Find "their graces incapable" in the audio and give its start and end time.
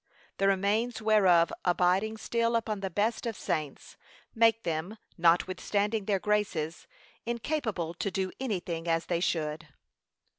6.05-7.93